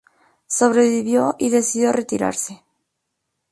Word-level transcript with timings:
Sobrevivió 0.47 1.35
y 1.37 1.51
decidió 1.51 1.91
retirarse. 1.91 2.63